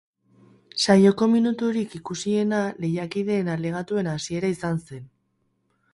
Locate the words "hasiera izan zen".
4.17-5.09